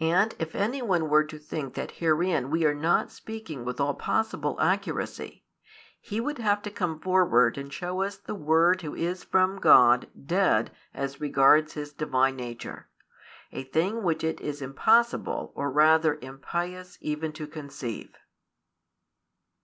[0.00, 3.94] And if any one were to think that herein we are not speaking with all
[3.94, 5.44] possible accuracy,
[6.00, 10.08] he would have to come forward and show us the Word Who is from God
[10.26, 12.88] dead as regards His Divine nature,
[13.52, 18.16] a thing which it is impossible or rather impious even to conceive.